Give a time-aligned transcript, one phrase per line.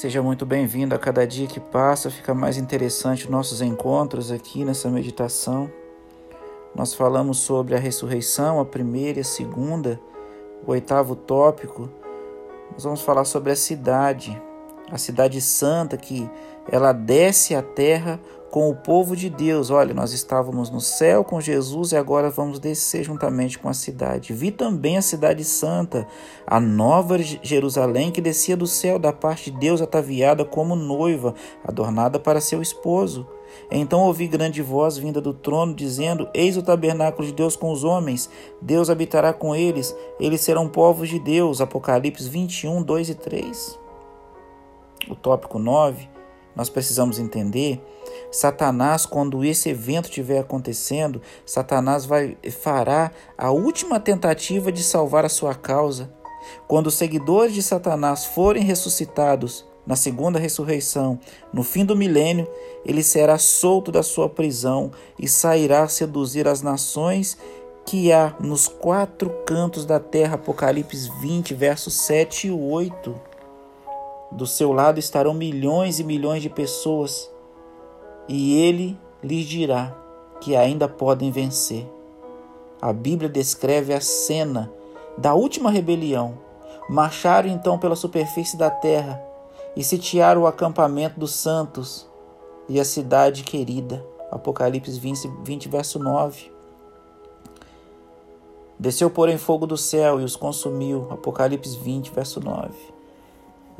[0.00, 4.88] Seja muito bem-vindo a cada dia que passa, fica mais interessante nossos encontros aqui nessa
[4.88, 5.70] meditação.
[6.74, 10.00] Nós falamos sobre a ressurreição, a primeira e a segunda,
[10.66, 11.90] o oitavo tópico.
[12.72, 14.40] Nós vamos falar sobre a cidade,
[14.90, 16.28] a cidade santa que
[16.70, 18.20] ela desce à terra
[18.50, 19.70] com o povo de Deus.
[19.70, 24.32] Olha, nós estávamos no céu com Jesus e agora vamos descer juntamente com a cidade.
[24.32, 26.06] Vi também a cidade santa,
[26.46, 32.18] a nova Jerusalém que descia do céu da parte de Deus ataviada como noiva, adornada
[32.18, 33.26] para seu esposo.
[33.70, 37.82] Então ouvi grande voz vinda do trono, dizendo: Eis o tabernáculo de Deus com os
[37.82, 38.30] homens,
[38.60, 41.60] Deus habitará com eles, eles serão povos de Deus.
[41.60, 43.79] Apocalipse 21, 2 e 3.
[45.10, 46.08] O tópico 9,
[46.54, 47.82] nós precisamos entender
[48.30, 55.28] Satanás, quando esse evento estiver acontecendo, Satanás vai fará a última tentativa de salvar a
[55.28, 56.12] sua causa.
[56.68, 61.18] Quando os seguidores de Satanás forem ressuscitados na segunda ressurreição,
[61.52, 62.48] no fim do milênio,
[62.86, 67.36] ele será solto da sua prisão e sairá a seduzir as nações
[67.84, 70.36] que há nos quatro cantos da terra.
[70.36, 73.29] Apocalipse 20, versos 7 e 8.
[74.30, 77.30] Do seu lado estarão milhões e milhões de pessoas
[78.28, 79.96] e ele lhes dirá
[80.40, 81.86] que ainda podem vencer.
[82.80, 84.72] A Bíblia descreve a cena
[85.18, 86.38] da última rebelião.
[86.88, 89.20] Marcharam então pela superfície da terra
[89.76, 92.08] e sitiaram o acampamento dos santos
[92.68, 94.04] e a cidade querida.
[94.30, 96.52] Apocalipse 20, 20 verso 9.
[98.78, 101.06] Desceu, porém, fogo do céu e os consumiu.
[101.10, 102.99] Apocalipse 20, verso 9.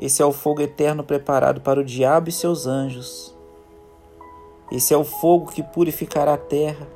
[0.00, 3.36] Esse é o fogo eterno preparado para o diabo e seus anjos.
[4.72, 6.88] Esse é o fogo que purificará a terra.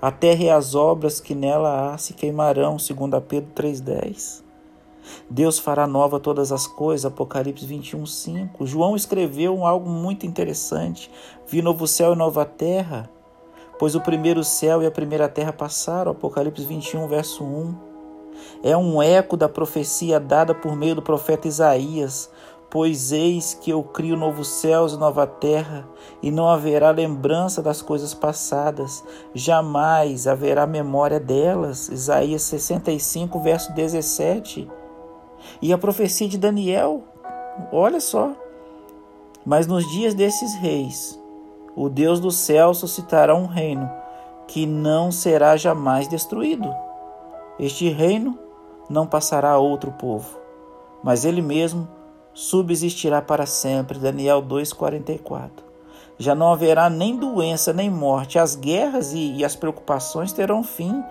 [0.00, 4.42] A terra e as obras que nela há se queimarão, segundo Pedro 3:10.
[5.28, 8.66] Deus fará nova todas as coisas, Apocalipse 21, 5.
[8.66, 11.10] João escreveu algo muito interessante:
[11.46, 13.10] Vi novo céu e nova terra,
[13.78, 17.96] pois o primeiro céu e a primeira terra passaram, Apocalipse 21, verso 1.
[18.62, 22.30] É um eco da profecia dada por meio do profeta Isaías,
[22.68, 25.88] Pois eis que eu crio novos céus e nova terra,
[26.20, 31.88] e não haverá lembrança das coisas passadas, jamais haverá memória delas.
[31.88, 34.68] Isaías 65, verso 17.
[35.62, 37.04] E a profecia de Daniel,
[37.72, 38.32] olha só.
[39.44, 41.16] Mas nos dias desses reis,
[41.76, 43.88] o Deus do céu suscitará um reino
[44.48, 46.74] que não será jamais destruído.
[47.58, 48.36] Este reino
[48.90, 50.38] não passará a outro povo,
[51.02, 51.86] mas ele mesmo
[52.36, 53.98] subsistirá para sempre.
[53.98, 55.64] Daniel 2,44.
[56.18, 58.38] Já não haverá nem doença, nem morte.
[58.38, 61.02] As guerras e, e as preocupações terão fim.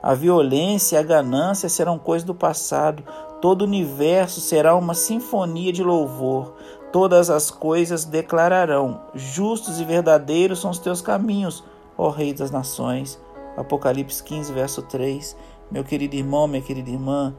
[0.00, 3.02] A violência e a ganância serão coisas do passado.
[3.42, 6.54] Todo o universo será uma sinfonia de louvor.
[6.92, 11.64] Todas as coisas declararão: Justos e verdadeiros são os teus caminhos,
[11.96, 13.20] ó Rei das Nações.
[13.56, 15.36] Apocalipse 15, verso 3.
[15.72, 17.34] Meu querido irmão, minha querida irmã,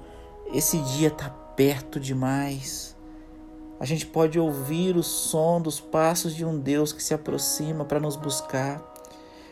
[0.54, 2.99] esse dia está perto demais.
[3.80, 8.00] A gente pode ouvir o som dos passos de um Deus que se aproxima para
[8.00, 8.84] nos buscar.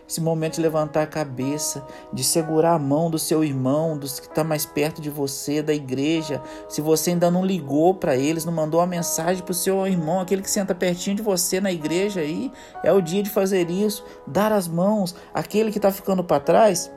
[0.07, 4.27] Esse momento de levantar a cabeça, de segurar a mão do seu irmão, dos que
[4.27, 6.41] está mais perto de você, da igreja.
[6.69, 10.21] Se você ainda não ligou para eles, não mandou uma mensagem para o seu irmão,
[10.21, 12.51] aquele que senta pertinho de você na igreja aí,
[12.83, 14.03] é o dia de fazer isso.
[14.25, 16.89] Dar as mãos, aquele que está ficando para trás,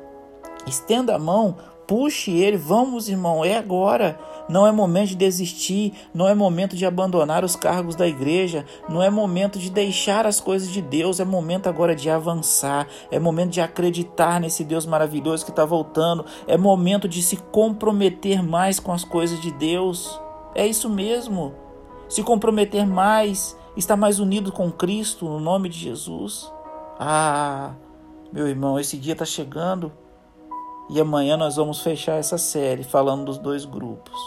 [0.67, 1.57] estenda a mão,
[1.91, 4.17] puxe ele, vamos irmão, é agora.
[4.49, 9.03] Não é momento de desistir, não é momento de abandonar os cargos da igreja, não
[9.03, 13.51] é momento de deixar as coisas de Deus, é momento agora de avançar, é momento
[13.51, 18.93] de acreditar nesse Deus maravilhoso que está voltando, é momento de se comprometer mais com
[18.93, 20.21] as coisas de Deus.
[20.55, 21.55] É isso mesmo.
[22.09, 26.53] Se comprometer mais, estar mais unido com Cristo no nome de Jesus.
[27.01, 27.75] Ah,
[28.33, 29.93] meu irmão, esse dia está chegando.
[30.93, 34.19] E amanhã nós vamos fechar essa série falando dos dois grupos.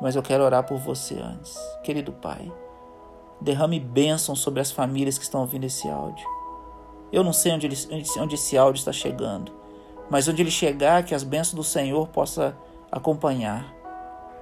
[0.00, 1.58] Mas eu quero orar por você antes.
[1.82, 2.52] Querido Pai,
[3.40, 6.24] derrame bênção sobre as famílias que estão ouvindo esse áudio.
[7.12, 7.76] Eu não sei onde, ele,
[8.20, 9.50] onde esse áudio está chegando,
[10.08, 12.56] mas onde ele chegar, que as bênçãos do Senhor possa
[12.90, 13.74] acompanhar.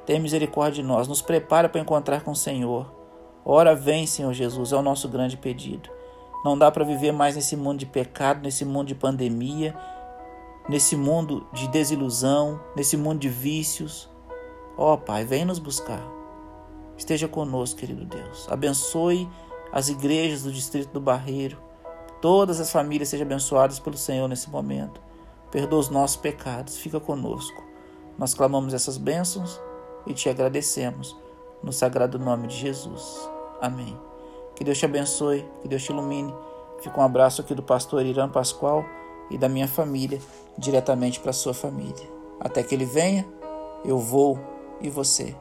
[0.04, 2.86] Tenha misericórdia de nós, nos prepara para encontrar com o Senhor.
[3.46, 5.88] Ora vem, Senhor Jesus, é o nosso grande pedido.
[6.44, 9.74] Não dá para viver mais nesse mundo de pecado, nesse mundo de pandemia,
[10.68, 14.08] nesse mundo de desilusão, nesse mundo de vícios.
[14.76, 16.02] Ó oh, Pai, vem nos buscar.
[16.96, 18.46] Esteja conosco, querido Deus.
[18.50, 19.28] Abençoe
[19.72, 21.56] as igrejas do distrito do Barreiro.
[22.20, 25.00] Todas as famílias sejam abençoadas pelo Senhor nesse momento.
[25.50, 26.76] Perdoa os nossos pecados.
[26.76, 27.62] Fica conosco.
[28.18, 29.60] Nós clamamos essas bênçãos
[30.06, 31.16] e te agradecemos.
[31.62, 33.28] No sagrado nome de Jesus.
[33.60, 33.98] Amém.
[34.54, 36.34] Que Deus te abençoe, que Deus te ilumine.
[36.80, 38.84] Fica um abraço aqui do pastor Irã Pascoal
[39.30, 40.20] e da minha família,
[40.56, 42.08] diretamente para sua família.
[42.40, 43.26] Até que ele venha,
[43.84, 44.38] eu vou
[44.80, 45.34] e você